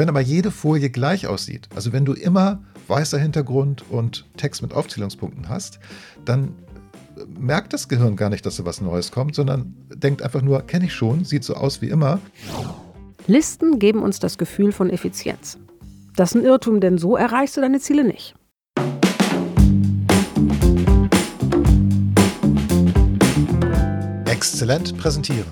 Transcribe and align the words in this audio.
Wenn 0.00 0.08
aber 0.08 0.22
jede 0.22 0.50
Folie 0.50 0.88
gleich 0.88 1.26
aussieht, 1.26 1.68
also 1.74 1.92
wenn 1.92 2.06
du 2.06 2.14
immer 2.14 2.62
weißer 2.88 3.18
Hintergrund 3.18 3.84
und 3.90 4.24
Text 4.38 4.62
mit 4.62 4.72
Aufzählungspunkten 4.72 5.50
hast, 5.50 5.78
dann 6.24 6.54
merkt 7.38 7.74
das 7.74 7.86
Gehirn 7.86 8.16
gar 8.16 8.30
nicht, 8.30 8.46
dass 8.46 8.56
da 8.56 8.64
was 8.64 8.80
Neues 8.80 9.12
kommt, 9.12 9.34
sondern 9.34 9.74
denkt 9.94 10.22
einfach 10.22 10.40
nur, 10.40 10.62
kenne 10.62 10.86
ich 10.86 10.94
schon, 10.94 11.26
sieht 11.26 11.44
so 11.44 11.52
aus 11.52 11.82
wie 11.82 11.90
immer. 11.90 12.18
Listen 13.26 13.78
geben 13.78 14.02
uns 14.02 14.20
das 14.20 14.38
Gefühl 14.38 14.72
von 14.72 14.88
Effizienz. 14.88 15.58
Das 16.16 16.30
ist 16.30 16.36
ein 16.40 16.46
Irrtum, 16.46 16.80
denn 16.80 16.96
so 16.96 17.14
erreichst 17.18 17.58
du 17.58 17.60
deine 17.60 17.78
Ziele 17.78 18.04
nicht. 18.04 18.34
Exzellent 24.24 24.96
präsentieren. 24.96 25.44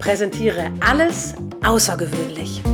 Präsentiere 0.00 0.72
alles 0.80 1.36
außergewöhnlich. 1.62 2.64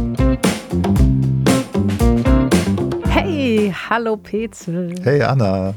Hallo 3.57 4.17
Petzel. 4.17 4.95
Hey 5.03 5.23
Anna. 5.23 5.75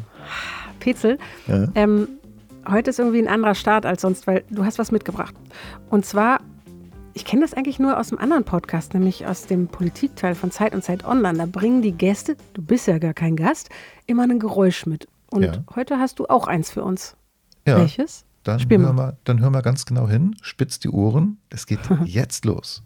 Petzel, 0.80 1.18
ja. 1.48 1.68
ähm, 1.76 2.08
heute 2.70 2.90
ist 2.90 3.00
irgendwie 3.00 3.20
ein 3.20 3.28
anderer 3.28 3.56
Start 3.56 3.86
als 3.86 4.02
sonst, 4.02 4.28
weil 4.28 4.44
du 4.50 4.66
hast 4.66 4.80
was 4.80 4.92
mitgebracht. 4.92 5.36
Und 5.90 6.06
zwar, 6.06 6.40
ich 7.14 7.26
kenne 7.26 7.42
das 7.42 7.54
eigentlich 7.54 7.80
nur 7.80 8.00
aus 8.00 8.12
einem 8.12 8.22
anderen 8.22 8.44
Podcast, 8.44 8.94
nämlich 8.94 9.26
aus 9.28 9.46
dem 9.46 9.68
Politikteil 9.68 10.36
von 10.36 10.52
Zeit 10.52 10.74
und 10.74 10.84
Zeit 10.84 11.06
Online. 11.06 11.38
Da 11.38 11.46
bringen 11.46 11.82
die 11.82 11.92
Gäste, 11.92 12.36
du 12.54 12.62
bist 12.62 12.88
ja 12.88 12.98
gar 12.98 13.14
kein 13.14 13.36
Gast, 13.36 13.70
immer 14.08 14.24
ein 14.24 14.40
Geräusch 14.40 14.86
mit. 14.86 15.08
Und 15.32 15.44
ja. 15.44 15.54
heute 15.76 16.00
hast 16.00 16.20
du 16.20 16.26
auch 16.28 16.48
eins 16.48 16.72
für 16.72 16.84
uns. 16.84 17.16
Ja. 17.68 17.78
Welches? 17.78 18.26
Dann 18.44 18.60
Spiel 18.60 18.80
hör 18.80 18.94
mal, 18.94 19.18
dann 19.26 19.42
hör 19.42 19.50
mal 19.50 19.62
ganz 19.62 19.86
genau 19.86 20.08
hin, 20.08 20.36
spitz 20.42 20.80
die 20.80 20.90
Ohren. 20.90 21.38
Es 21.50 21.66
geht 21.66 21.80
jetzt 22.06 22.46
los. 22.46 22.84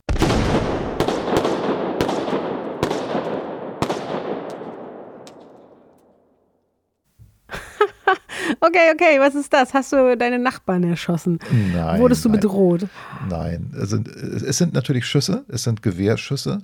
Okay, 8.65 8.91
okay, 8.93 9.19
was 9.19 9.35
ist 9.35 9.51
das? 9.51 9.73
Hast 9.73 9.91
du 9.91 10.15
deine 10.15 10.39
Nachbarn 10.39 10.83
erschossen? 10.83 11.39
Nein. 11.73 11.99
Wurdest 11.99 12.23
du 12.23 12.29
nein, 12.29 12.39
bedroht? 12.39 12.87
Nein, 13.29 13.73
es 13.77 13.89
sind, 13.89 14.07
es 14.07 14.57
sind 14.57 14.73
natürlich 14.73 15.05
Schüsse, 15.05 15.43
es 15.49 15.63
sind 15.63 15.81
Gewehrschüsse 15.81 16.61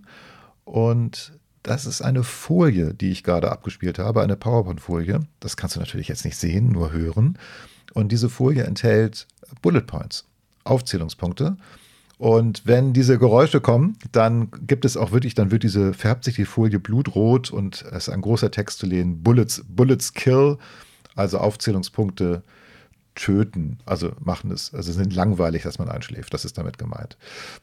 und 0.63 1.33
das 1.61 1.85
ist 1.85 2.01
eine 2.01 2.23
Folie, 2.23 2.93
die 2.93 3.11
ich 3.11 3.25
gerade 3.25 3.51
abgespielt 3.51 3.99
habe, 3.99 4.21
eine 4.21 4.37
PowerPoint-Folie. 4.37 5.19
Das 5.41 5.57
kannst 5.57 5.75
du 5.75 5.81
natürlich 5.81 6.07
jetzt 6.07 6.23
nicht 6.23 6.37
sehen, 6.37 6.71
nur 6.71 6.93
hören. 6.93 7.37
Und 7.93 8.13
diese 8.13 8.29
Folie 8.29 8.63
enthält 8.63 9.27
Bullet 9.61 9.81
Points, 9.81 10.25
Aufzählungspunkte. 10.63 11.57
Und 12.17 12.65
wenn 12.65 12.93
diese 12.93 13.19
Geräusche 13.19 13.59
kommen, 13.59 13.97
dann 14.13 14.51
gibt 14.65 14.85
es 14.85 14.95
auch 14.95 15.11
wirklich, 15.11 15.35
dann 15.35 15.51
wird 15.51 15.63
diese, 15.63 15.93
färbt 15.93 16.23
sich 16.23 16.35
die 16.35 16.45
Folie 16.45 16.79
blutrot 16.79 17.51
und 17.51 17.81
es 17.91 18.07
ist 18.07 18.09
ein 18.09 18.21
großer 18.21 18.51
Text 18.51 18.79
zu 18.79 18.85
lesen, 18.85 19.21
Bullets, 19.21 19.65
Bullets 19.67 20.13
kill, 20.13 20.57
also 21.19 21.37
Aufzählungspunkte 21.39 22.43
töten, 23.15 23.79
also 23.85 24.13
machen 24.19 24.51
es, 24.51 24.73
also 24.73 24.91
sind 24.91 25.13
langweilig, 25.13 25.63
dass 25.63 25.77
man 25.77 25.89
einschläft, 25.89 26.33
das 26.33 26.45
ist 26.45 26.57
damit 26.57 26.77
gemeint. 26.77 27.17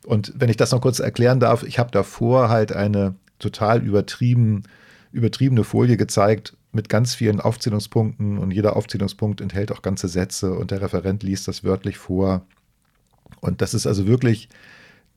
Und 0.05 0.33
wenn 0.37 0.51
ich 0.51 0.57
das 0.57 0.73
noch 0.73 0.83
kurz 0.83 0.99
erklären 0.99 1.41
darf, 1.41 1.62
ich 1.62 1.79
habe 1.79 1.91
davor 1.91 2.51
halt 2.51 2.73
eine 2.73 3.15
total 3.39 3.83
übertrieben, 3.83 4.65
übertriebene 5.12 5.65
Folie 5.65 5.97
gezeigt 5.97 6.57
mit 6.73 6.89
ganz 6.89 7.15
vielen 7.15 7.41
Aufzählungspunkten 7.41 8.39
und 8.39 8.51
jeder 8.51 8.77
Aufzählungspunkt 8.77 9.41
enthält 9.41 9.73
auch 9.73 9.83
ganze 9.83 10.09
Sätze 10.09 10.53
und 10.53 10.71
der 10.71 10.83
Referent 10.83 11.23
liest 11.23 11.49
das 11.49 11.65
wörtlich 11.65 11.97
vor. 11.97 12.43
Und 13.41 13.62
das 13.62 13.73
ist 13.73 13.87
also 13.87 14.07
wirklich 14.07 14.49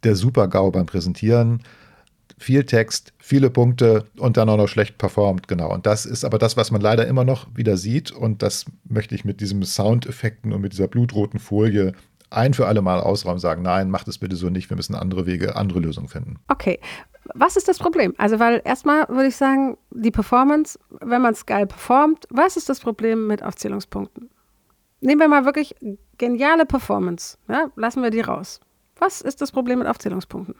der 0.03 0.15
Super-GAU 0.15 0.71
beim 0.71 0.85
Präsentieren. 0.85 1.61
Viel 2.39 2.63
Text, 2.63 3.13
viele 3.19 3.49
Punkte 3.49 4.05
und 4.17 4.37
dann 4.37 4.49
auch 4.49 4.57
noch 4.57 4.69
schlecht 4.69 4.97
performt, 4.97 5.47
genau. 5.47 5.71
Und 5.73 5.85
das 5.85 6.05
ist 6.05 6.23
aber 6.23 6.37
das, 6.37 6.55
was 6.57 6.71
man 6.71 6.81
leider 6.81 7.05
immer 7.05 7.25
noch 7.25 7.47
wieder 7.53 7.77
sieht. 7.77 8.11
Und 8.11 8.41
das 8.41 8.65
möchte 8.85 9.13
ich 9.13 9.25
mit 9.25 9.41
diesen 9.41 9.61
Soundeffekten 9.63 10.53
und 10.53 10.61
mit 10.61 10.71
dieser 10.71 10.87
blutroten 10.87 11.39
Folie 11.39 11.93
ein 12.29 12.53
für 12.53 12.67
alle 12.67 12.81
Mal 12.81 12.99
ausräumen, 12.99 13.39
sagen, 13.39 13.61
nein, 13.61 13.89
macht 13.89 14.07
es 14.07 14.17
bitte 14.17 14.35
so 14.35 14.49
nicht, 14.49 14.69
wir 14.69 14.77
müssen 14.77 14.95
andere 14.95 15.25
Wege, 15.25 15.55
andere 15.55 15.79
Lösungen 15.79 16.07
finden. 16.07 16.37
Okay, 16.47 16.79
was 17.33 17.57
ist 17.57 17.67
das 17.67 17.77
Problem? 17.77 18.13
Also, 18.17 18.39
weil 18.39 18.61
erstmal 18.63 19.07
würde 19.09 19.27
ich 19.27 19.35
sagen, 19.35 19.77
die 19.91 20.11
Performance, 20.11 20.79
wenn 21.01 21.21
man 21.21 21.33
es 21.33 21.45
geil 21.45 21.67
performt, 21.67 22.25
was 22.29 22.57
ist 22.57 22.69
das 22.69 22.79
Problem 22.79 23.27
mit 23.27 23.43
Aufzählungspunkten? 23.43 24.29
Nehmen 25.01 25.21
wir 25.21 25.27
mal 25.27 25.45
wirklich 25.45 25.75
geniale 26.17 26.65
Performance, 26.65 27.37
ja? 27.47 27.69
lassen 27.75 28.03
wir 28.03 28.09
die 28.09 28.21
raus. 28.21 28.59
Was 28.97 29.21
ist 29.21 29.41
das 29.41 29.51
Problem 29.51 29.79
mit 29.79 29.87
Aufzählungspunkten? 29.87 30.55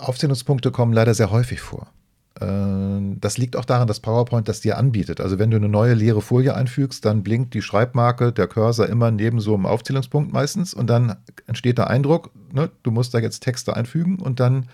Aufzählungspunkte 0.00 0.70
kommen 0.70 0.92
leider 0.92 1.14
sehr 1.14 1.30
häufig 1.30 1.60
vor. 1.60 1.88
Äh, 2.40 2.46
das 3.20 3.38
liegt 3.38 3.56
auch 3.56 3.64
daran, 3.64 3.88
dass 3.88 4.00
PowerPoint 4.00 4.48
das 4.48 4.60
dir 4.60 4.78
anbietet. 4.78 5.20
Also 5.20 5.38
wenn 5.38 5.50
du 5.50 5.56
eine 5.56 5.68
neue 5.68 5.94
leere 5.94 6.22
Folie 6.22 6.54
einfügst, 6.54 7.04
dann 7.04 7.22
blinkt 7.22 7.54
die 7.54 7.62
Schreibmarke, 7.62 8.32
der 8.32 8.46
Cursor 8.46 8.88
immer 8.88 9.10
neben 9.10 9.40
so 9.40 9.54
einem 9.54 9.66
Aufzählungspunkt 9.66 10.32
meistens 10.32 10.74
und 10.74 10.88
dann 10.88 11.16
entsteht 11.46 11.78
der 11.78 11.88
Eindruck, 11.88 12.30
ne, 12.52 12.70
du 12.82 12.90
musst 12.90 13.14
da 13.14 13.18
jetzt 13.18 13.40
Texte 13.40 13.76
einfügen 13.76 14.18
und 14.18 14.40
dann 14.40 14.68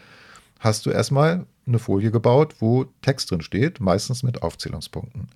hast 0.61 0.87
du 0.87 0.91
erstmal 0.91 1.47
eine 1.67 1.79
Folie 1.79 2.11
gebaut, 2.11 2.57
wo 2.61 2.87
Text 3.03 3.31
drin 3.31 3.43
steht, 3.43 3.81
meistens 3.81 4.23
mit 4.23 4.43
Aufzählungspunkten. 4.43 5.29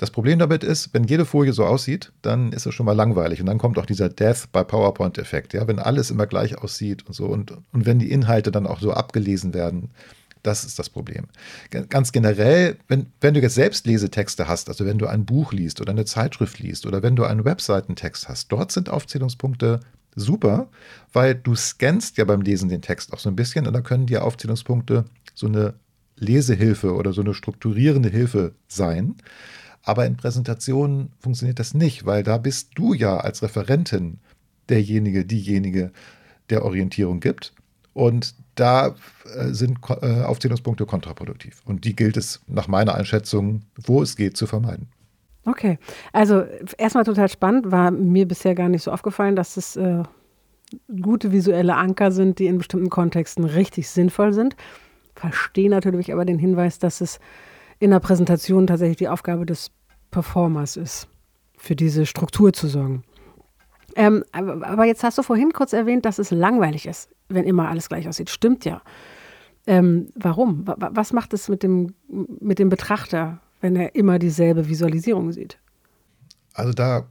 Das 0.00 0.10
Problem 0.10 0.38
damit 0.38 0.64
ist, 0.64 0.94
wenn 0.94 1.04
jede 1.04 1.26
Folie 1.26 1.52
so 1.52 1.66
aussieht, 1.66 2.10
dann 2.22 2.54
ist 2.54 2.64
es 2.64 2.74
schon 2.74 2.86
mal 2.86 2.96
langweilig. 2.96 3.38
Und 3.38 3.44
dann 3.44 3.58
kommt 3.58 3.78
auch 3.78 3.84
dieser 3.84 4.08
Death 4.08 4.50
by 4.50 4.64
PowerPoint-Effekt, 4.64 5.52
ja, 5.52 5.68
wenn 5.68 5.78
alles 5.78 6.10
immer 6.10 6.26
gleich 6.26 6.56
aussieht 6.56 7.06
und 7.06 7.12
so. 7.12 7.26
Und, 7.26 7.52
und 7.74 7.84
wenn 7.84 7.98
die 7.98 8.10
Inhalte 8.10 8.50
dann 8.50 8.66
auch 8.66 8.80
so 8.80 8.94
abgelesen 8.94 9.52
werden, 9.52 9.90
das 10.42 10.64
ist 10.64 10.78
das 10.78 10.88
Problem. 10.88 11.26
Ganz 11.90 12.12
generell, 12.12 12.78
wenn, 12.88 13.08
wenn 13.20 13.34
du 13.34 13.42
jetzt 13.42 13.56
selbst 13.56 13.86
Lesetexte 13.86 14.48
hast, 14.48 14.70
also 14.70 14.86
wenn 14.86 14.96
du 14.96 15.06
ein 15.06 15.26
Buch 15.26 15.52
liest 15.52 15.82
oder 15.82 15.90
eine 15.90 16.06
Zeitschrift 16.06 16.58
liest 16.60 16.86
oder 16.86 17.02
wenn 17.02 17.14
du 17.14 17.24
einen 17.24 17.44
Webseitentext 17.44 18.26
hast, 18.26 18.50
dort 18.50 18.72
sind 18.72 18.88
Aufzählungspunkte 18.88 19.80
super, 20.16 20.68
weil 21.12 21.34
du 21.34 21.54
scannst 21.54 22.16
ja 22.16 22.24
beim 22.24 22.40
Lesen 22.40 22.70
den 22.70 22.80
Text 22.80 23.12
auch 23.12 23.18
so 23.18 23.28
ein 23.28 23.36
bisschen 23.36 23.66
und 23.66 23.74
da 23.74 23.82
können 23.82 24.06
dir 24.06 24.24
Aufzählungspunkte 24.24 25.04
so 25.34 25.46
eine 25.46 25.74
Lesehilfe 26.16 26.94
oder 26.94 27.12
so 27.12 27.20
eine 27.20 27.34
strukturierende 27.34 28.08
Hilfe 28.08 28.54
sein. 28.66 29.16
Aber 29.82 30.06
in 30.06 30.16
Präsentationen 30.16 31.10
funktioniert 31.18 31.58
das 31.58 31.74
nicht, 31.74 32.06
weil 32.06 32.22
da 32.22 32.38
bist 32.38 32.70
du 32.74 32.94
ja 32.94 33.16
als 33.16 33.42
Referentin 33.42 34.18
derjenige, 34.68 35.24
diejenige, 35.24 35.90
der 36.50 36.64
Orientierung 36.64 37.20
gibt. 37.20 37.54
Und 37.92 38.34
da 38.54 38.94
äh, 39.34 39.48
sind 39.52 39.78
äh, 39.88 40.22
Aufzählungspunkte 40.22 40.86
kontraproduktiv. 40.86 41.62
Und 41.64 41.84
die 41.84 41.96
gilt 41.96 42.16
es 42.16 42.40
nach 42.46 42.68
meiner 42.68 42.94
Einschätzung, 42.94 43.62
wo 43.76 44.02
es 44.02 44.16
geht, 44.16 44.36
zu 44.36 44.46
vermeiden. 44.46 44.88
Okay, 45.46 45.78
also 46.12 46.44
erstmal 46.76 47.04
total 47.04 47.28
spannend, 47.28 47.70
war 47.70 47.90
mir 47.90 48.28
bisher 48.28 48.54
gar 48.54 48.68
nicht 48.68 48.82
so 48.82 48.92
aufgefallen, 48.92 49.36
dass 49.36 49.56
es 49.56 49.76
äh, 49.76 50.02
gute 51.00 51.32
visuelle 51.32 51.76
Anker 51.76 52.12
sind, 52.12 52.38
die 52.38 52.46
in 52.46 52.58
bestimmten 52.58 52.90
Kontexten 52.90 53.44
richtig 53.44 53.88
sinnvoll 53.88 54.32
sind. 54.32 54.54
Verstehe 55.14 55.70
natürlich 55.70 56.12
aber 56.12 56.24
den 56.24 56.38
Hinweis, 56.38 56.78
dass 56.78 57.00
es 57.00 57.20
in 57.80 57.90
der 57.90 57.98
Präsentation 57.98 58.66
tatsächlich 58.66 58.98
die 58.98 59.08
Aufgabe 59.08 59.46
des 59.46 59.72
Performers 60.10 60.76
ist, 60.76 61.08
für 61.56 61.74
diese 61.74 62.06
Struktur 62.06 62.52
zu 62.52 62.68
sorgen. 62.68 63.02
Ähm, 63.96 64.24
aber, 64.32 64.84
jetzt 64.84 65.02
hast 65.02 65.18
du 65.18 65.22
vorhin 65.22 65.52
kurz 65.52 65.72
erwähnt, 65.72 66.04
dass 66.04 66.18
es 66.18 66.30
langweilig 66.30 66.86
ist, 66.86 67.10
wenn 67.28 67.44
immer 67.44 67.68
alles 67.68 67.88
gleich 67.88 68.06
aussieht. 68.06 68.30
Stimmt 68.30 68.64
ja. 68.64 68.82
Ähm, 69.66 70.08
warum? 70.14 70.64
Was 70.66 71.12
macht 71.12 71.34
es 71.34 71.48
mit 71.48 71.62
dem, 71.62 71.94
mit 72.08 72.58
dem 72.58 72.68
Betrachter, 72.68 73.40
wenn 73.60 73.74
er 73.76 73.94
immer 73.94 74.18
dieselbe 74.18 74.68
Visualisierung 74.68 75.32
sieht? 75.32 75.58
Also 76.54 76.72
da 76.72 77.06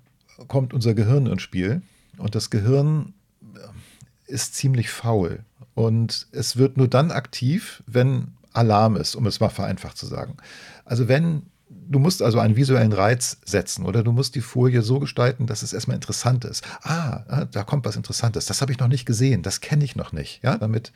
kommt 0.48 0.74
unser 0.74 0.94
Gehirn 0.94 1.26
ins 1.28 1.42
Spiel 1.42 1.82
und 2.18 2.36
das 2.36 2.50
Gehirn 2.50 3.14
äh, 3.56 4.32
ist 4.32 4.56
ziemlich 4.56 4.90
faul 4.90 5.44
und 5.74 6.28
es 6.32 6.58
wird 6.58 6.78
nur 6.78 6.88
dann 6.88 7.12
aktiv, 7.12 7.84
wenn 7.88 8.34
Alarm 8.54 8.96
ist, 8.96 9.16
um 9.16 9.26
es 9.26 9.40
mal 9.40 9.50
vereinfacht 9.50 9.98
zu 9.98 10.06
sagen. 10.06 10.38
Also 10.86 11.08
wenn 11.08 11.44
du 11.70 12.00
musst 12.00 12.22
also 12.22 12.40
einen 12.40 12.56
visuellen 12.56 12.94
Reiz 12.94 13.38
setzen 13.46 13.86
oder 13.86 14.04
du 14.04 14.12
musst 14.12 14.36
die 14.36 14.42
Folie 14.42 14.82
so 14.82 15.00
gestalten, 15.00 15.48
dass 15.48 15.62
es 15.62 15.74
erstmal 15.74 15.96
interessant 15.96 16.46
ist. 16.46 16.64
Ah, 16.82 17.24
ah 17.28 17.46
da 17.46 17.64
kommt 17.64 17.86
was 17.86 17.96
Interessantes. 17.96 18.46
Das 18.46 18.62
habe 18.62 18.72
ich 18.72 18.80
noch 18.80 18.88
nicht 18.88 19.06
gesehen. 19.06 19.44
Das 19.44 19.62
kenne 19.62 19.84
ich 19.84 19.96
noch 19.96 20.12
nicht. 20.12 20.44
Ja, 20.44 20.58
damit 20.58 20.92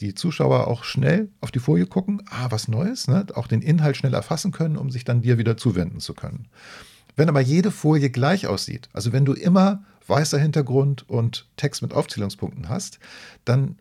die 0.00 0.14
Zuschauer 0.14 0.68
auch 0.68 0.84
schnell 0.84 1.28
auf 1.40 1.50
die 1.50 1.58
Folie 1.58 1.86
gucken. 1.86 2.22
Ah, 2.30 2.46
was 2.50 2.68
Neues. 2.68 3.08
Ne? 3.08 3.26
Auch 3.34 3.46
den 3.46 3.62
Inhalt 3.62 3.96
schnell 3.96 4.14
erfassen 4.14 4.52
können, 4.52 4.76
um 4.76 4.90
sich 4.90 5.04
dann 5.04 5.22
dir 5.22 5.38
wieder 5.38 5.56
zuwenden 5.56 6.00
zu 6.00 6.14
können. 6.14 6.48
Wenn 7.16 7.28
aber 7.28 7.40
jede 7.40 7.70
Folie 7.70 8.10
gleich 8.10 8.46
aussieht, 8.46 8.88
also 8.92 9.12
wenn 9.12 9.24
du 9.24 9.32
immer 9.32 9.82
weißer 10.06 10.38
Hintergrund 10.38 11.08
und 11.08 11.48
Text 11.56 11.82
mit 11.82 11.92
Aufzählungspunkten 11.92 12.68
hast, 12.68 12.98
dann 13.44 13.76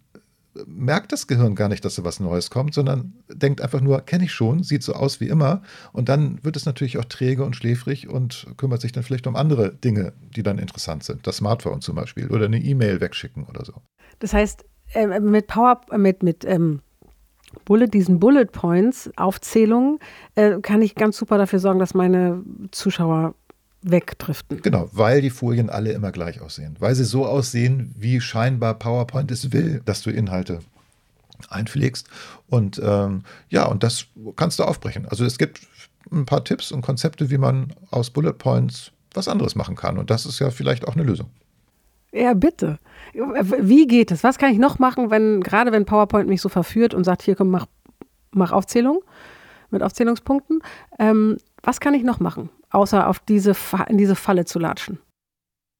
merkt 0.65 1.11
das 1.11 1.27
Gehirn 1.27 1.55
gar 1.55 1.69
nicht, 1.69 1.83
dass 1.85 1.95
da 1.95 2.03
was 2.03 2.19
Neues 2.19 2.49
kommt, 2.49 2.73
sondern 2.73 3.13
denkt 3.31 3.61
einfach 3.61 3.81
nur, 3.81 4.01
kenne 4.01 4.25
ich 4.25 4.33
schon, 4.33 4.63
sieht 4.63 4.83
so 4.83 4.93
aus 4.93 5.19
wie 5.19 5.27
immer. 5.27 5.61
Und 5.93 6.09
dann 6.09 6.43
wird 6.43 6.55
es 6.55 6.65
natürlich 6.65 6.97
auch 6.97 7.05
träge 7.05 7.43
und 7.43 7.55
schläfrig 7.55 8.07
und 8.07 8.47
kümmert 8.57 8.81
sich 8.81 8.91
dann 8.91 9.03
vielleicht 9.03 9.27
um 9.27 9.35
andere 9.35 9.73
Dinge, 9.73 10.13
die 10.35 10.43
dann 10.43 10.57
interessant 10.57 11.03
sind. 11.03 11.27
Das 11.27 11.37
Smartphone 11.37 11.81
zum 11.81 11.95
Beispiel 11.95 12.27
oder 12.29 12.45
eine 12.45 12.59
E-Mail 12.59 13.01
wegschicken 13.01 13.45
oder 13.45 13.65
so. 13.65 13.73
Das 14.19 14.33
heißt, 14.33 14.65
äh, 14.93 15.19
mit 15.19 15.47
Power, 15.47 15.81
mit, 15.95 16.23
mit 16.23 16.45
ähm, 16.45 16.81
Bullet, 17.65 17.87
diesen 17.87 18.19
Bullet 18.19 18.45
Points, 18.45 19.09
Aufzählungen, 19.15 19.99
äh, 20.35 20.59
kann 20.61 20.81
ich 20.81 20.95
ganz 20.95 21.17
super 21.17 21.37
dafür 21.37 21.59
sorgen, 21.59 21.79
dass 21.79 21.93
meine 21.93 22.43
Zuschauer 22.71 23.35
wegdriften. 23.91 24.61
Genau, 24.61 24.89
weil 24.91 25.21
die 25.21 25.29
Folien 25.29 25.69
alle 25.69 25.91
immer 25.91 26.11
gleich 26.11 26.41
aussehen. 26.41 26.75
Weil 26.79 26.95
sie 26.95 27.05
so 27.05 27.25
aussehen, 27.25 27.93
wie 27.97 28.21
scheinbar 28.21 28.75
PowerPoint 28.75 29.31
es 29.31 29.51
will, 29.51 29.81
dass 29.85 30.01
du 30.01 30.09
Inhalte 30.09 30.59
einpflegst. 31.49 32.07
Und 32.49 32.81
ähm, 32.83 33.23
ja, 33.49 33.65
und 33.65 33.83
das 33.83 34.05
kannst 34.35 34.59
du 34.59 34.63
aufbrechen. 34.63 35.05
Also 35.07 35.25
es 35.25 35.37
gibt 35.37 35.61
ein 36.11 36.25
paar 36.25 36.43
Tipps 36.43 36.71
und 36.71 36.81
Konzepte, 36.81 37.29
wie 37.29 37.37
man 37.37 37.73
aus 37.91 38.09
Bullet 38.09 38.33
Points 38.33 38.91
was 39.13 39.27
anderes 39.27 39.55
machen 39.55 39.75
kann. 39.75 39.97
Und 39.97 40.09
das 40.09 40.25
ist 40.25 40.39
ja 40.39 40.49
vielleicht 40.49 40.87
auch 40.87 40.95
eine 40.95 41.03
Lösung. 41.03 41.29
Ja, 42.11 42.33
bitte. 42.33 42.79
Wie 43.13 43.87
geht 43.87 44.11
es? 44.11 44.23
Was 44.23 44.37
kann 44.37 44.51
ich 44.51 44.59
noch 44.59 44.79
machen, 44.79 45.11
wenn, 45.11 45.41
gerade 45.41 45.71
wenn 45.71 45.85
PowerPoint 45.85 46.27
mich 46.27 46.41
so 46.41 46.49
verführt 46.49 46.93
und 46.93 47.03
sagt, 47.03 47.21
hier 47.21 47.35
komm, 47.35 47.49
mach, 47.49 47.65
mach 48.31 48.51
Aufzählung 48.51 49.01
mit 49.69 49.83
Aufzählungspunkten. 49.83 50.61
Ähm, 50.99 51.37
was 51.63 51.79
kann 51.79 51.93
ich 51.93 52.03
noch 52.03 52.19
machen, 52.19 52.49
außer 52.69 53.07
auf 53.07 53.19
diese, 53.19 53.55
in 53.87 53.97
diese 53.97 54.15
Falle 54.15 54.45
zu 54.45 54.59
latschen? 54.59 54.99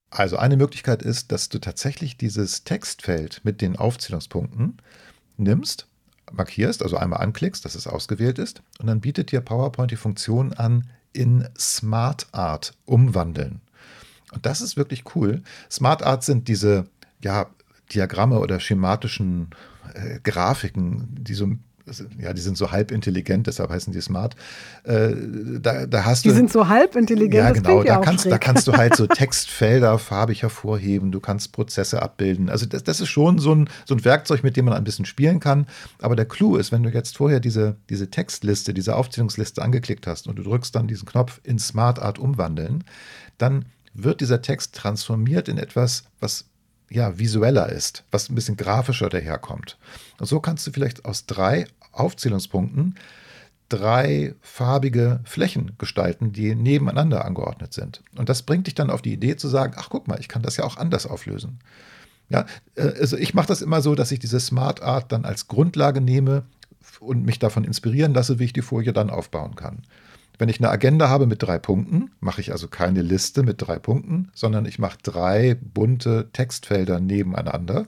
Also 0.10 0.38
eine 0.38 0.58
Möglichkeit 0.58 1.02
ist, 1.02 1.32
dass 1.32 1.50
du 1.50 1.60
tatsächlich 1.60 2.18
dieses 2.18 2.64
Textfeld 2.64 3.42
mit 3.44 3.62
den 3.62 3.76
Aufzählungspunkten 3.76 4.78
nimmst, 5.36 5.88
markierst, 6.32 6.82
also 6.82 6.98
einmal 6.98 7.22
anklickst, 7.22 7.66
dass 7.66 7.76
es 7.76 7.88
ausgewählt 7.88 8.40
ist, 8.40 8.62
und 8.80 8.88
dann 8.88 9.02
bietet 9.02 9.32
dir 9.32 9.42
PowerPoint 9.42 9.92
die 9.92 9.98
Funktion 9.98 10.54
an, 10.54 10.90
in 11.14 11.48
Smart 11.58 12.28
Art 12.32 12.74
umwandeln. 12.86 13.62
Und 14.32 14.46
das 14.46 14.62
ist 14.62 14.78
wirklich 14.78 15.16
cool. 15.16 15.42
Smart 15.70 16.04
Art 16.04 16.24
sind 16.24 16.48
diese 16.48 16.88
ja, 17.22 17.48
Diagramme 17.94 18.40
oder 18.40 18.60
schematischen 18.60 19.50
äh, 19.94 20.20
Grafiken, 20.22 21.16
die 21.20 21.34
so 21.34 21.50
ja, 22.20 22.34
die 22.34 22.42
sind 22.42 22.58
so 22.58 22.72
halb 22.72 22.92
intelligent, 22.92 23.48
deshalb 23.48 23.70
heißen 23.70 23.94
die 23.94 24.02
smart. 24.02 24.36
Äh, 24.84 25.14
da, 25.62 25.86
da 25.86 26.06
hast 26.06 26.26
die 26.26 26.30
du, 26.30 26.36
sind 26.36 26.52
so 26.52 26.68
halb 26.68 26.96
intelligent. 26.96 27.34
Ja, 27.34 27.52
genau. 27.52 27.84
Da 27.84 27.98
kannst, 27.98 28.26
da 28.26 28.38
kannst 28.38 28.68
du 28.68 28.74
halt 28.74 28.96
so 28.96 29.08
Textfelder 29.08 29.98
farbig 30.00 30.44
hervorheben. 30.44 31.12
Du 31.12 31.20
kannst 31.20 31.52
Prozesse 31.52 32.02
abbilden. 32.02 32.50
Also 32.50 32.66
das, 32.66 32.84
das 32.84 33.00
ist 33.00 33.10
schon 33.10 33.40
so 33.40 33.54
ein, 33.54 33.70
so 33.86 33.96
ein 33.96 34.04
Werkzeug, 34.04 34.44
mit 34.44 34.58
dem 34.58 34.66
man 34.66 34.74
ein 34.74 34.84
bisschen 34.84 35.06
spielen 35.06 35.40
kann. 35.40 35.68
Aber 36.00 36.16
der 36.16 36.26
Clou 36.26 36.58
ist, 36.58 36.72
wenn 36.72 36.84
du 36.84 36.90
jetzt 36.90 37.18
vorher 37.18 37.40
diese, 37.40 37.76
diese 37.90 38.10
Textliste, 38.10 38.74
diese 38.74 38.96
Aufzählungsliste 38.96 39.62
angeklickt 39.62 40.08
hast 40.08 40.28
und 40.28 40.38
du 40.38 40.44
drückst 40.44 40.76
dann 40.76 40.88
diesen 40.88 41.08
Knopf 41.08 41.40
in 41.44 41.60
Smart 41.60 42.00
Art 42.00 42.20
umwandeln, 42.20 42.84
dann 43.38 43.66
wird 43.94 44.22
dieser 44.22 44.42
Text 44.42 44.76
transformiert 44.76 45.50
in 45.50 45.58
etwas, 45.58 46.04
was 46.20 46.46
ja, 46.90 47.18
visueller 47.18 47.70
ist, 47.70 48.04
was 48.12 48.30
ein 48.30 48.36
bisschen 48.36 48.58
grafischer 48.58 49.10
daherkommt. 49.10 49.78
Und 50.20 50.26
so 50.26 50.40
kannst 50.40 50.66
du 50.66 50.72
vielleicht 50.72 51.06
aus 51.06 51.26
drei 51.26 51.68
Aufzählungspunkten 51.92 52.96
drei 53.70 54.36
farbige 54.42 55.20
Flächen 55.26 55.74
gestalten, 55.78 56.32
die 56.32 56.56
nebeneinander 56.56 57.26
angeordnet 57.26 57.74
sind. 57.74 58.02
Und 58.16 58.30
das 58.30 58.44
bringt 58.44 58.68
dich 58.68 58.76
dann 58.76 58.90
auf 58.90 59.02
die 59.02 59.14
Idee 59.14 59.36
zu 59.36 59.48
sagen, 59.48 59.74
ach 59.78 59.90
guck 59.90 60.08
mal, 60.08 60.20
ich 60.20 60.28
kann 60.28 60.42
das 60.42 60.58
ja 60.58 60.64
auch 60.64 60.78
anders 60.78 61.06
auflösen. 61.06 61.60
Ja, 62.30 62.46
äh, 62.76 62.94
also 63.00 63.18
ich 63.18 63.34
mache 63.34 63.48
das 63.48 63.62
immer 63.62 63.82
so, 63.82 63.96
dass 63.96 64.12
ich 64.12 64.20
diese 64.20 64.40
Smart 64.40 64.82
Art 64.82 65.12
dann 65.12 65.26
als 65.26 65.48
Grundlage 65.48 66.02
nehme 66.02 66.44
und 67.00 67.26
mich 67.26 67.40
davon 67.40 67.64
inspirieren 67.64 68.14
lasse, 68.14 68.40
wie 68.40 68.46
ich 68.46 68.54
die 68.54 68.62
Folie 68.62 68.94
dann 68.94 69.10
aufbauen 69.10 69.56
kann. 69.56 69.84
Wenn 70.40 70.50
ich 70.50 70.60
eine 70.60 70.70
Agenda 70.70 71.10
habe 71.10 71.26
mit 71.26 71.42
drei 71.42 71.58
Punkten, 71.58 72.12
mache 72.20 72.42
ich 72.42 72.52
also 72.52 72.68
keine 72.68 73.02
Liste 73.02 73.44
mit 73.44 73.62
drei 73.62 73.80
Punkten, 73.80 74.30
sondern 74.34 74.66
ich 74.66 74.78
mache 74.78 74.98
drei 75.02 75.56
bunte 75.56 76.30
Textfelder 76.32 77.00
nebeneinander 77.00 77.86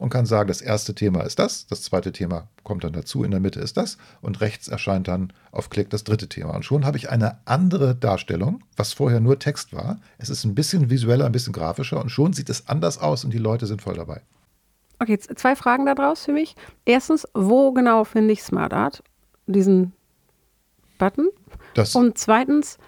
und 0.00 0.10
kann 0.10 0.26
sagen, 0.26 0.48
das 0.48 0.62
erste 0.62 0.94
Thema 0.94 1.22
ist 1.22 1.38
das, 1.38 1.66
das 1.66 1.82
zweite 1.82 2.12
Thema 2.12 2.48
kommt 2.64 2.84
dann 2.84 2.92
dazu, 2.92 3.22
in 3.22 3.30
der 3.30 3.40
Mitte 3.40 3.60
ist 3.60 3.76
das 3.76 3.98
und 4.20 4.40
rechts 4.40 4.68
erscheint 4.68 5.08
dann 5.08 5.32
auf 5.52 5.70
Klick 5.70 5.90
das 5.90 6.04
dritte 6.04 6.28
Thema. 6.28 6.54
Und 6.54 6.64
schon 6.64 6.84
habe 6.84 6.96
ich 6.96 7.10
eine 7.10 7.38
andere 7.46 7.94
Darstellung, 7.94 8.62
was 8.76 8.92
vorher 8.92 9.20
nur 9.20 9.38
Text 9.38 9.72
war. 9.74 10.00
Es 10.18 10.30
ist 10.30 10.44
ein 10.44 10.54
bisschen 10.54 10.90
visueller, 10.90 11.26
ein 11.26 11.32
bisschen 11.32 11.52
grafischer 11.52 12.00
und 12.00 12.10
schon 12.10 12.32
sieht 12.32 12.48
es 12.50 12.66
anders 12.68 12.98
aus 12.98 13.24
und 13.24 13.32
die 13.32 13.38
Leute 13.38 13.66
sind 13.66 13.82
voll 13.82 13.94
dabei. 13.94 14.22
Okay, 14.98 15.18
zwei 15.18 15.56
Fragen 15.56 15.86
daraus 15.86 16.24
für 16.24 16.32
mich. 16.32 16.56
Erstens, 16.84 17.26
wo 17.32 17.72
genau 17.72 18.04
finde 18.04 18.32
ich 18.32 18.42
Smart 18.42 18.74
Art? 18.74 19.02
Diesen 19.46 19.92
Button? 20.98 21.28
Das 21.74 21.94
und 21.94 22.18
zweitens, 22.18 22.78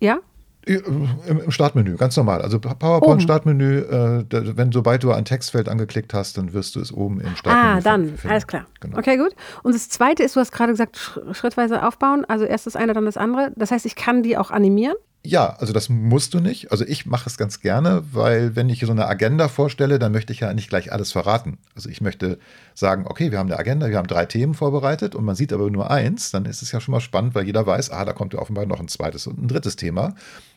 ja? 0.00 0.18
Im 0.66 1.50
Startmenü, 1.50 1.96
ganz 1.96 2.14
normal. 2.18 2.42
Also 2.42 2.60
PowerPoint-Startmenü, 2.60 3.78
äh, 3.78 4.24
wenn 4.56 4.70
sobald 4.70 5.02
du 5.02 5.12
ein 5.12 5.24
Textfeld 5.24 5.66
angeklickt 5.66 6.12
hast, 6.12 6.36
dann 6.36 6.52
wirst 6.52 6.76
du 6.76 6.80
es 6.80 6.92
oben 6.92 7.20
im 7.20 7.34
Startmenü 7.36 7.78
Ah, 7.78 7.80
dann, 7.80 8.04
finden. 8.08 8.28
alles 8.28 8.46
klar. 8.46 8.66
Genau. 8.80 8.98
Okay, 8.98 9.16
gut. 9.16 9.34
Und 9.62 9.74
das 9.74 9.88
zweite 9.88 10.22
ist, 10.22 10.36
du 10.36 10.40
hast 10.40 10.52
gerade 10.52 10.72
gesagt, 10.72 11.20
schrittweise 11.32 11.86
aufbauen. 11.86 12.26
Also 12.26 12.44
erst 12.44 12.66
das 12.66 12.76
eine, 12.76 12.92
dann 12.92 13.06
das 13.06 13.16
andere. 13.16 13.52
Das 13.56 13.70
heißt, 13.70 13.86
ich 13.86 13.94
kann 13.96 14.22
die 14.22 14.36
auch 14.36 14.50
animieren? 14.50 14.96
Ja, 15.24 15.56
also 15.58 15.72
das 15.72 15.88
musst 15.88 16.32
du 16.32 16.40
nicht. 16.40 16.70
Also 16.70 16.84
ich 16.86 17.04
mache 17.04 17.28
es 17.28 17.36
ganz 17.36 17.60
gerne, 17.60 18.04
weil 18.12 18.54
wenn 18.54 18.68
ich 18.68 18.80
so 18.80 18.92
eine 18.92 19.08
Agenda 19.08 19.48
vorstelle, 19.48 19.98
dann 19.98 20.12
möchte 20.12 20.32
ich 20.32 20.40
ja 20.40 20.54
nicht 20.54 20.68
gleich 20.68 20.92
alles 20.92 21.12
verraten. 21.12 21.58
Also 21.74 21.88
ich 21.88 22.00
möchte 22.00 22.38
sagen, 22.74 23.04
okay, 23.06 23.30
wir 23.32 23.38
haben 23.38 23.48
eine 23.48 23.58
Agenda, 23.58 23.90
wir 23.90 23.98
haben 23.98 24.06
drei 24.06 24.26
Themen 24.26 24.54
vorbereitet 24.54 25.14
und 25.14 25.24
man 25.24 25.34
sieht 25.34 25.52
aber 25.52 25.68
nur 25.70 25.90
eins, 25.90 26.30
dann 26.30 26.44
ist 26.44 26.62
es 26.62 26.70
ja 26.70 26.80
schon 26.80 26.92
mal 26.92 27.00
spannend, 27.00 27.34
weil 27.34 27.46
jeder 27.46 27.66
weiß, 27.66 27.90
ah, 27.90 28.04
da 28.04 28.12
kommt 28.12 28.32
ja 28.32 28.38
offenbar 28.38 28.64
noch 28.66 28.80
ein 28.80 28.88
zweites 28.88 29.26
und 29.26 29.42
ein 29.42 29.48
drittes 29.48 29.76
Thema. 29.76 30.14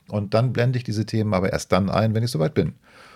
Und 0.07 0.33
dann 0.35 0.53
blende 0.53 0.77
ich 0.77 0.83
diese 0.83 1.05
Themen 1.05 1.33
aber 1.33 1.51
erst 1.51 1.71
dann 1.71 1.89
ein, 1.89 2.13
wenn 2.13 2.23
ich 2.23 2.31
soweit 2.31 2.53
bin. 2.53 2.73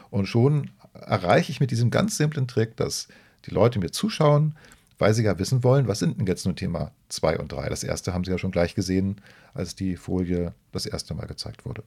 Und 0.10 0.26
schon 0.26 0.72
erreiche 0.94 1.52
ich 1.52 1.60
mit 1.60 1.72
diesem 1.72 1.92
ganz 1.92 2.18
simplen 2.18 2.48
Trick, 2.48 2.76
dass 2.76 3.08
die 3.46 3.52
Leute 3.52 3.80
mir 3.80 3.92
zuschauen, 3.92 4.56
weil 4.98 5.14
sie 5.14 5.24
ja 5.24 5.38
wissen 5.40 5.64
wollen, 5.64 5.88
was 5.88 6.00
sind 6.00 6.20
denn 6.20 6.28
jetzt 6.28 6.46
nur 6.46 6.56
Thema 6.56 6.92
2 7.10 7.40
und 7.40 7.52
3. 7.52 7.70
Das 7.70 7.84
erste 7.84 8.14
haben 8.14 8.24
sie 8.24 8.32
ja 8.32 8.38
schon 8.38 8.52
gleich 8.52 8.76
gesehen, 8.76 9.22
als 9.54 9.76
die 9.76 9.96
Folie 9.98 10.54
das 10.72 10.86
erste 10.86 11.14
Mal 11.14 11.28
gezeigt 11.28 11.66
wurde. 11.66 11.84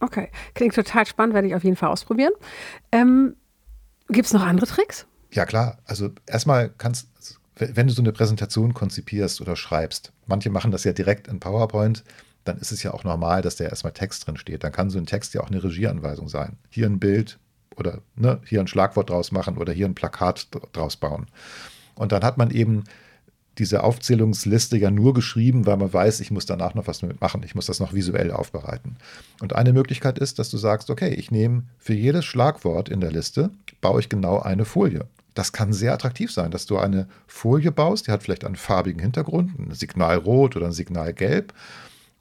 Okay, 0.00 0.30
klingt 0.54 0.74
total 0.74 1.06
spannend, 1.06 1.34
werde 1.34 1.48
ich 1.48 1.54
auf 1.54 1.64
jeden 1.64 1.76
Fall 1.76 1.88
ausprobieren. 1.88 2.32
Ähm, 2.92 3.36
Gibt 4.08 4.26
es 4.26 4.32
noch 4.32 4.42
andere 4.44 4.66
Tricks? 4.66 5.06
Ja, 5.30 5.46
klar. 5.46 5.78
Also 5.84 6.10
erstmal 6.26 6.70
kannst, 6.76 7.08
wenn 7.56 7.86
du 7.86 7.92
so 7.92 8.02
eine 8.02 8.12
Präsentation 8.12 8.74
konzipierst 8.74 9.40
oder 9.40 9.56
schreibst, 9.56 10.12
manche 10.26 10.50
machen 10.50 10.70
das 10.70 10.84
ja 10.84 10.92
direkt 10.92 11.28
in 11.28 11.40
PowerPoint, 11.40 12.04
dann 12.44 12.58
ist 12.58 12.72
es 12.72 12.82
ja 12.82 12.92
auch 12.92 13.04
normal, 13.04 13.42
dass 13.42 13.56
da 13.56 13.64
erstmal 13.64 13.92
Text 13.92 14.26
drin 14.26 14.36
steht. 14.36 14.64
Dann 14.64 14.72
kann 14.72 14.90
so 14.90 14.98
ein 14.98 15.06
Text 15.06 15.32
ja 15.34 15.40
auch 15.40 15.48
eine 15.48 15.62
Regieanweisung 15.62 16.28
sein. 16.28 16.58
Hier 16.68 16.86
ein 16.86 17.00
Bild 17.00 17.38
oder 17.76 18.02
ne, 18.14 18.40
hier 18.44 18.60
ein 18.60 18.66
Schlagwort 18.66 19.10
draus 19.10 19.32
machen 19.32 19.56
oder 19.56 19.72
hier 19.72 19.86
ein 19.86 19.94
Plakat 19.94 20.48
draus 20.72 20.96
bauen. 20.96 21.26
Und 21.94 22.12
dann 22.12 22.24
hat 22.24 22.38
man 22.38 22.50
eben 22.50 22.84
diese 23.58 23.84
Aufzählungsliste 23.84 24.76
ja 24.76 24.90
nur 24.90 25.14
geschrieben, 25.14 25.66
weil 25.66 25.76
man 25.76 25.92
weiß, 25.92 26.20
ich 26.20 26.30
muss 26.30 26.46
danach 26.46 26.74
noch 26.74 26.86
was 26.86 26.98
damit 26.98 27.20
machen. 27.20 27.42
Ich 27.44 27.54
muss 27.54 27.66
das 27.66 27.80
noch 27.80 27.92
visuell 27.92 28.32
aufbereiten. 28.32 28.96
Und 29.40 29.54
eine 29.54 29.72
Möglichkeit 29.72 30.18
ist, 30.18 30.38
dass 30.38 30.50
du 30.50 30.58
sagst, 30.58 30.90
okay, 30.90 31.14
ich 31.14 31.30
nehme 31.30 31.64
für 31.78 31.94
jedes 31.94 32.24
Schlagwort 32.24 32.88
in 32.88 33.00
der 33.00 33.12
Liste, 33.12 33.50
baue 33.80 34.00
ich 34.00 34.08
genau 34.08 34.40
eine 34.40 34.64
Folie. 34.64 35.06
Das 35.34 35.52
kann 35.52 35.72
sehr 35.72 35.92
attraktiv 35.92 36.32
sein, 36.32 36.50
dass 36.50 36.66
du 36.66 36.78
eine 36.78 37.08
Folie 37.26 37.72
baust, 37.72 38.06
die 38.06 38.12
hat 38.12 38.22
vielleicht 38.22 38.44
einen 38.44 38.56
farbigen 38.56 39.00
Hintergrund, 39.00 39.58
ein 39.58 39.74
Signal 39.74 40.16
rot 40.16 40.56
oder 40.56 40.66
ein 40.66 40.72
Signal 40.72 41.12
gelb 41.12 41.52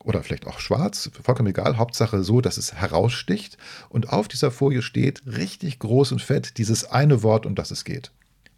oder 0.03 0.23
vielleicht 0.23 0.47
auch 0.47 0.59
schwarz, 0.59 1.11
vollkommen 1.21 1.49
egal, 1.49 1.77
Hauptsache 1.77 2.23
so, 2.23 2.41
dass 2.41 2.57
es 2.57 2.73
heraussticht 2.73 3.57
und 3.89 4.09
auf 4.09 4.27
dieser 4.27 4.51
Folie 4.51 4.81
steht 4.81 5.21
richtig 5.25 5.79
groß 5.79 6.11
und 6.11 6.21
fett 6.21 6.57
dieses 6.57 6.85
eine 6.85 7.21
Wort, 7.21 7.45
um 7.45 7.53
das 7.53 7.69
es 7.71 7.85
geht. 7.85 8.11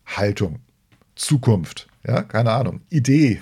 Haltung. 0.06 0.60
Zukunft, 1.16 1.88
ja, 2.06 2.22
keine 2.22 2.52
Ahnung, 2.52 2.82
Idee, 2.90 3.42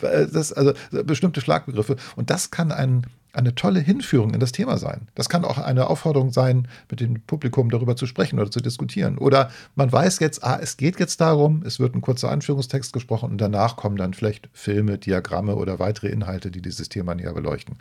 das, 0.00 0.52
also 0.52 0.72
bestimmte 0.90 1.40
Schlagbegriffe. 1.40 1.96
Und 2.16 2.30
das 2.30 2.50
kann 2.50 2.72
ein, 2.72 3.06
eine 3.32 3.54
tolle 3.54 3.80
Hinführung 3.80 4.34
in 4.34 4.40
das 4.40 4.52
Thema 4.52 4.78
sein. 4.78 5.08
Das 5.14 5.28
kann 5.28 5.44
auch 5.44 5.58
eine 5.58 5.88
Aufforderung 5.88 6.32
sein, 6.32 6.68
mit 6.90 7.00
dem 7.00 7.20
Publikum 7.22 7.70
darüber 7.70 7.96
zu 7.96 8.06
sprechen 8.06 8.38
oder 8.38 8.50
zu 8.50 8.60
diskutieren. 8.60 9.18
Oder 9.18 9.50
man 9.74 9.90
weiß 9.90 10.18
jetzt, 10.20 10.42
ah, 10.44 10.58
es 10.60 10.76
geht 10.76 10.98
jetzt 10.98 11.20
darum, 11.20 11.62
es 11.64 11.78
wird 11.80 11.94
ein 11.94 12.00
kurzer 12.00 12.30
Anführungstext 12.30 12.92
gesprochen 12.92 13.30
und 13.30 13.38
danach 13.40 13.76
kommen 13.76 13.96
dann 13.96 14.14
vielleicht 14.14 14.48
Filme, 14.52 14.98
Diagramme 14.98 15.56
oder 15.56 15.78
weitere 15.78 16.08
Inhalte, 16.08 16.50
die 16.50 16.62
dieses 16.62 16.88
Thema 16.88 17.14
näher 17.14 17.32
beleuchten. 17.32 17.76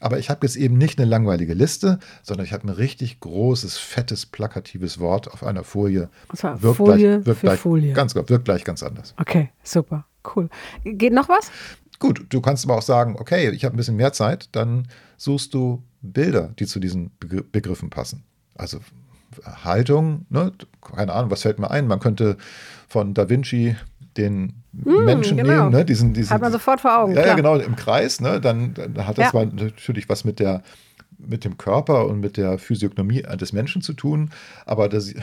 Aber 0.00 0.18
ich 0.18 0.28
habe 0.28 0.46
jetzt 0.46 0.56
eben 0.56 0.76
nicht 0.76 0.98
eine 0.98 1.08
langweilige 1.08 1.54
Liste, 1.54 1.98
sondern 2.22 2.44
ich 2.46 2.52
habe 2.52 2.66
ein 2.66 2.70
richtig 2.70 3.20
großes, 3.20 3.78
fettes, 3.78 4.26
plakatives 4.26 4.98
Wort 4.98 5.32
auf 5.32 5.42
einer 5.42 5.64
Folie. 5.64 6.10
Und 6.28 6.38
zwar 6.38 6.62
wirkt 6.62 6.76
Folie 6.76 6.96
gleich, 6.96 7.26
wirkt 7.26 7.40
für 7.40 7.46
gleich, 7.46 7.60
Folie. 7.60 7.92
Ganz 7.92 8.14
genau, 8.14 8.28
wirkt 8.28 8.44
gleich 8.44 8.64
ganz 8.64 8.82
anders. 8.82 9.14
Okay, 9.18 9.50
super, 9.62 10.04
cool. 10.34 10.50
Geht 10.84 11.12
noch 11.12 11.28
was? 11.28 11.50
Gut, 11.98 12.26
du 12.28 12.40
kannst 12.40 12.64
aber 12.64 12.76
auch 12.76 12.82
sagen, 12.82 13.16
okay, 13.18 13.50
ich 13.50 13.64
habe 13.64 13.74
ein 13.74 13.78
bisschen 13.78 13.96
mehr 13.96 14.12
Zeit, 14.12 14.48
dann 14.52 14.88
suchst 15.16 15.54
du 15.54 15.82
Bilder, 16.02 16.50
die 16.58 16.66
zu 16.66 16.78
diesen 16.78 17.10
Begriffen 17.18 17.90
passen. 17.90 18.24
Also 18.54 18.80
Haltung, 19.44 20.26
ne? 20.28 20.52
keine 20.80 21.12
Ahnung, 21.12 21.30
was 21.30 21.42
fällt 21.42 21.58
mir 21.58 21.70
ein? 21.70 21.86
Man 21.86 22.00
könnte 22.00 22.36
von 22.88 23.14
Da 23.14 23.28
Vinci 23.28 23.76
den 24.16 24.62
mm, 24.72 25.04
Menschen 25.04 25.36
genau. 25.36 25.64
nehmen, 25.64 25.72
ne? 25.72 25.84
diesen, 25.84 26.14
diesen, 26.14 26.30
hat 26.30 26.40
man 26.40 26.52
sofort 26.52 26.80
vor 26.80 26.98
Augen. 26.98 27.14
Ja, 27.14 27.26
ja 27.26 27.34
genau, 27.34 27.56
im 27.56 27.76
Kreis, 27.76 28.20
ne? 28.20 28.40
dann, 28.40 28.74
dann 28.74 29.06
hat 29.06 29.18
das 29.18 29.32
ja. 29.32 29.44
natürlich 29.44 30.08
was 30.08 30.24
mit 30.24 30.38
der 30.38 30.62
mit 31.18 31.44
dem 31.44 31.56
Körper 31.56 32.06
und 32.06 32.20
mit 32.20 32.36
der 32.36 32.58
Physiognomie 32.58 33.22
des 33.22 33.52
Menschen 33.52 33.82
zu 33.82 33.92
tun, 33.92 34.30
aber 34.64 34.88
das 34.88 35.14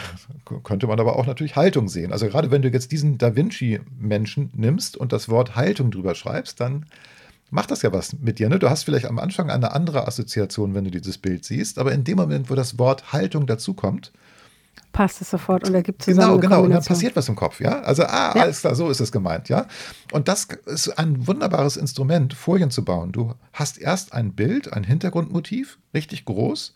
könnte 0.63 0.87
man 0.87 0.99
aber 0.99 1.17
auch 1.17 1.25
natürlich 1.25 1.55
Haltung 1.55 1.87
sehen. 1.87 2.11
Also 2.11 2.27
gerade 2.27 2.51
wenn 2.51 2.61
du 2.61 2.69
jetzt 2.69 2.91
diesen 2.91 3.17
Da 3.17 3.35
Vinci-Menschen 3.35 4.49
nimmst 4.53 4.97
und 4.97 5.13
das 5.13 5.29
Wort 5.29 5.55
Haltung 5.55 5.91
drüber 5.91 6.15
schreibst, 6.15 6.59
dann 6.59 6.85
macht 7.49 7.71
das 7.71 7.83
ja 7.83 7.93
was 7.93 8.19
mit 8.19 8.39
dir. 8.39 8.49
Ne? 8.49 8.59
Du 8.59 8.69
hast 8.69 8.83
vielleicht 8.83 9.05
am 9.05 9.19
Anfang 9.19 9.51
eine 9.51 9.73
andere 9.73 10.07
Assoziation, 10.07 10.73
wenn 10.73 10.85
du 10.85 10.91
dieses 10.91 11.19
Bild 11.19 11.45
siehst, 11.45 11.77
aber 11.77 11.91
in 11.91 12.03
dem 12.03 12.17
Moment, 12.17 12.49
wo 12.49 12.55
das 12.55 12.79
Wort 12.79 13.13
Haltung 13.13 13.45
dazukommt, 13.45 14.11
passt 14.91 15.21
es 15.21 15.31
sofort 15.31 15.67
und 15.67 15.73
ergibt 15.73 16.03
zusammen 16.03 16.39
Genau, 16.39 16.55
genau. 16.55 16.63
Und 16.63 16.71
dann 16.71 16.83
passiert 16.83 17.15
was 17.15 17.27
im 17.27 17.35
Kopf, 17.35 17.59
ja. 17.59 17.81
Also, 17.81 18.03
ah, 18.03 18.33
ja. 18.35 18.43
alles 18.43 18.61
klar, 18.61 18.75
so 18.75 18.89
ist 18.89 18.99
es 18.99 19.11
gemeint, 19.11 19.49
ja. 19.49 19.65
Und 20.11 20.27
das 20.27 20.47
ist 20.65 20.97
ein 20.97 21.27
wunderbares 21.27 21.77
Instrument, 21.77 22.33
Folien 22.33 22.69
zu 22.71 22.85
bauen. 22.85 23.11
Du 23.11 23.33
hast 23.51 23.79
erst 23.79 24.13
ein 24.13 24.33
Bild, 24.33 24.71
ein 24.71 24.83
Hintergrundmotiv, 24.83 25.79
richtig 25.93 26.25
groß. 26.25 26.73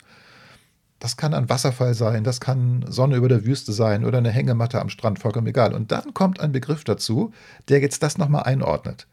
Das 0.98 1.16
kann 1.16 1.32
ein 1.32 1.48
Wasserfall 1.48 1.94
sein, 1.94 2.24
das 2.24 2.40
kann 2.40 2.84
Sonne 2.88 3.16
über 3.16 3.28
der 3.28 3.46
Wüste 3.46 3.72
sein 3.72 4.04
oder 4.04 4.18
eine 4.18 4.32
Hängematte 4.32 4.80
am 4.80 4.88
Strand, 4.88 5.20
vollkommen 5.20 5.46
egal. 5.46 5.72
Und 5.72 5.92
dann 5.92 6.12
kommt 6.12 6.40
ein 6.40 6.50
Begriff 6.50 6.82
dazu, 6.82 7.32
der 7.68 7.80
jetzt 7.80 8.02
das 8.02 8.18
nochmal 8.18 8.42
einordnet. 8.42 9.06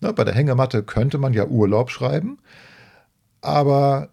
Ne, 0.00 0.12
bei 0.12 0.22
der 0.22 0.34
Hängematte 0.34 0.84
könnte 0.84 1.18
man 1.18 1.32
ja 1.32 1.46
Urlaub 1.46 1.90
schreiben, 1.90 2.38
aber 3.40 4.08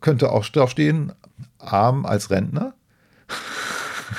könnte 0.00 0.30
auch 0.30 0.44
draufstehen, 0.44 1.12
arm 1.58 2.06
als 2.06 2.30
Rentner. 2.30 2.74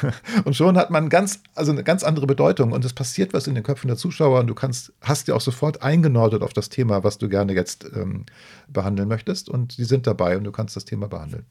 und 0.45 0.55
schon 0.55 0.77
hat 0.77 0.89
man 0.89 1.09
ganz, 1.09 1.41
also 1.55 1.71
eine 1.71 1.83
ganz 1.83 2.03
andere 2.03 2.27
Bedeutung 2.27 2.71
und 2.71 2.83
es 2.85 2.93
passiert 2.93 3.33
was 3.33 3.47
in 3.47 3.55
den 3.55 3.63
Köpfen 3.63 3.87
der 3.87 3.97
Zuschauer 3.97 4.39
und 4.39 4.47
du 4.47 4.55
kannst, 4.55 4.93
hast 5.01 5.27
ja 5.27 5.35
auch 5.35 5.41
sofort 5.41 5.81
eingenordet 5.81 6.41
auf 6.41 6.53
das 6.53 6.69
Thema, 6.69 7.03
was 7.03 7.17
du 7.17 7.29
gerne 7.29 7.53
jetzt 7.53 7.85
ähm, 7.95 8.25
behandeln 8.67 9.07
möchtest 9.07 9.49
und 9.49 9.77
die 9.77 9.83
sind 9.83 10.07
dabei 10.07 10.37
und 10.37 10.43
du 10.43 10.51
kannst 10.51 10.75
das 10.75 10.85
Thema 10.85 11.07
behandeln. 11.07 11.45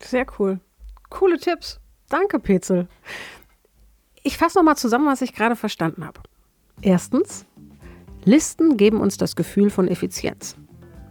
Sehr 0.00 0.26
cool. 0.38 0.60
Coole 1.10 1.38
Tipps. 1.38 1.80
Danke, 2.08 2.38
Petzel. 2.38 2.88
Ich 4.22 4.36
fasse 4.36 4.58
nochmal 4.58 4.76
zusammen, 4.76 5.06
was 5.06 5.22
ich 5.22 5.34
gerade 5.34 5.56
verstanden 5.56 6.04
habe. 6.04 6.20
Erstens, 6.82 7.46
Listen 8.24 8.78
geben 8.78 9.00
uns 9.00 9.18
das 9.18 9.36
Gefühl 9.36 9.68
von 9.68 9.86
Effizienz. 9.86 10.56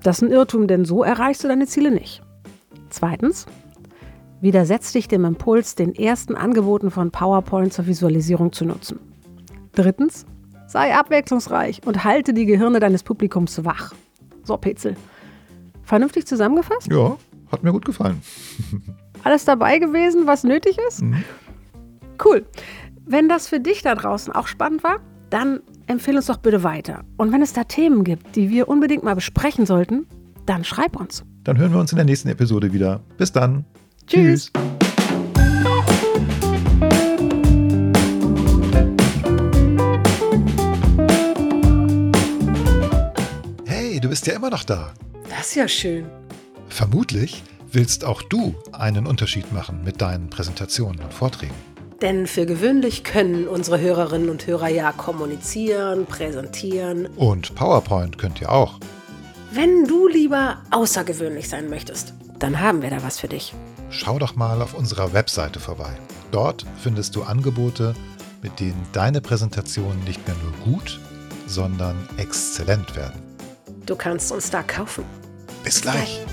Das 0.02 0.18
ist 0.18 0.24
ein 0.24 0.32
Irrtum, 0.32 0.68
denn 0.68 0.84
so 0.84 1.04
erreichst 1.04 1.44
du 1.44 1.48
deine 1.48 1.68
Ziele 1.68 1.92
nicht. 1.92 2.24
Zweitens, 2.90 3.46
Widersetz 4.44 4.92
dich 4.92 5.08
dem 5.08 5.24
Impuls, 5.24 5.76
den 5.76 5.96
ersten 5.96 6.36
Angeboten 6.36 6.92
von 6.92 7.12
PowerPoint 7.12 7.72
zur 7.72 7.88
Visualisierung 7.88 8.52
zu 8.52 8.66
nutzen. 8.66 9.00
Drittens, 9.72 10.26
sei 10.68 10.94
abwechslungsreich 10.94 11.82
und 11.86 12.04
halte 12.04 12.34
die 12.34 12.46
Gehirne 12.46 12.82
deines 12.82 13.04
Publikums 13.04 13.64
wach. 13.64 13.94
So, 14.44 14.58
Petzel. 14.58 14.98
Vernünftig 15.84 16.28
zusammengefasst? 16.28 16.92
Ja, 16.92 17.16
hat 17.54 17.64
mir 17.64 17.72
gut 17.72 17.86
gefallen. 17.86 18.22
Alles 19.24 19.46
dabei 19.46 19.80
gewesen, 19.80 20.28
was 20.28 20.44
nötig 20.44 20.78
ist? 20.90 21.04
Mhm. 21.04 21.24
Cool. 22.24 22.46
Wenn 23.06 23.30
das 23.30 23.48
für 23.48 23.62
dich 23.62 23.82
da 23.82 23.96
draußen 23.96 24.34
auch 24.34 24.48
spannend 24.48 24.84
war, 24.84 24.98
dann 25.30 25.62
empfehle 25.88 26.18
uns 26.18 26.26
doch 26.26 26.38
bitte 26.38 26.64
weiter. 26.64 27.06
Und 27.16 27.32
wenn 27.32 27.42
es 27.42 27.54
da 27.54 27.64
Themen 27.64 28.04
gibt, 28.04 28.36
die 28.36 28.50
wir 28.50 28.68
unbedingt 28.68 29.04
mal 29.04 29.16
besprechen 29.16 29.66
sollten, 29.66 30.06
dann 30.46 30.66
schreib 30.66 31.00
uns. 31.00 31.24
Dann 31.46 31.58
hören 31.58 31.72
wir 31.72 31.80
uns 31.80 31.94
in 31.94 31.96
der 31.96 32.06
nächsten 32.06 32.28
Episode 32.28 32.74
wieder. 32.74 33.00
Bis 33.18 33.32
dann. 33.32 33.64
Tschüss. 34.08 34.52
Hey, 43.66 44.00
du 44.00 44.10
bist 44.10 44.28
ja 44.28 44.34
immer 44.34 44.50
noch 44.50 44.64
da. 44.64 44.94
Das 45.30 45.48
ist 45.48 45.56
ja 45.56 45.68
schön. 45.68 46.06
Vermutlich 46.68 47.44
willst 47.72 48.06
auch 48.06 48.22
du 48.22 48.56
einen 48.72 49.08
Unterschied 49.08 49.52
machen 49.52 49.84
mit 49.84 50.02
deinen 50.02 50.30
Präsentationen 50.30 51.02
und 51.02 51.14
Vorträgen. 51.14 51.56
Denn 52.02 52.28
für 52.28 52.46
gewöhnlich 52.46 53.04
können 53.04 53.48
unsere 53.48 53.80
Hörerinnen 53.80 54.30
und 54.30 54.46
Hörer 54.46 54.68
ja 54.68 54.92
kommunizieren, 54.92 56.06
präsentieren. 56.06 57.08
Und 57.16 57.56
PowerPoint 57.56 58.18
könnt 58.18 58.42
ihr 58.42 58.52
auch. 58.52 58.80
Wenn 59.52 59.86
du 59.86 60.08
lieber 60.08 60.58
außergewöhnlich 60.72 61.48
sein 61.48 61.70
möchtest, 61.70 62.14
dann 62.40 62.60
haben 62.60 62.82
wir 62.82 62.90
da 62.90 63.02
was 63.04 63.20
für 63.20 63.30
dich 63.30 63.54
schau 63.94 64.20
doch 64.20 64.36
mal 64.36 64.62
auf 64.62 64.74
unserer 64.74 65.14
Webseite 65.14 65.60
vorbei. 65.60 65.96
Dort 66.32 66.66
findest 66.82 67.16
du 67.16 67.24
Angebote, 67.24 67.94
mit 68.42 68.60
denen 68.60 68.86
deine 68.92 69.22
Präsentationen 69.22 70.04
nicht 70.04 70.28
mehr 70.28 70.36
nur 70.44 70.74
gut, 70.74 71.00
sondern 71.48 71.96
exzellent 72.18 72.96
werden. 72.96 73.22
Du 73.86 73.96
kannst 73.96 74.32
uns 74.32 74.50
da 74.50 74.64
kaufen. 74.64 75.06
Bis 75.64 75.82
gleich. 75.82 76.26